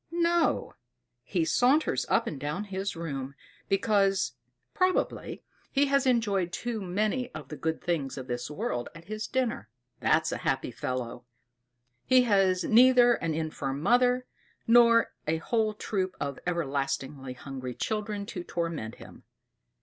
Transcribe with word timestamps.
No; 0.09 0.73
he 1.21 1.45
saunters 1.45 2.07
up 2.09 2.25
and 2.25 2.39
down 2.39 2.63
his 2.63 2.95
room, 2.95 3.35
because, 3.69 4.31
probably, 4.73 5.43
he 5.71 5.85
has 5.85 6.07
enjoyed 6.07 6.51
too 6.51 6.81
many 6.81 7.31
of 7.35 7.49
the 7.49 7.55
good 7.55 7.83
things 7.83 8.17
of 8.17 8.25
this 8.25 8.49
world 8.49 8.89
at 8.95 9.05
his 9.05 9.27
dinner. 9.27 9.69
That's 9.99 10.31
a 10.31 10.37
happy 10.37 10.71
fellow! 10.71 11.25
He 12.03 12.23
has 12.23 12.63
neither 12.63 13.13
an 13.13 13.35
infirm 13.35 13.79
mother, 13.83 14.25
nor 14.65 15.13
a 15.27 15.37
whole 15.37 15.75
troop 15.75 16.17
of 16.19 16.39
everlastingly 16.47 17.33
hungry 17.33 17.75
children 17.75 18.25
to 18.25 18.43
torment 18.43 18.95
him. 18.95 19.21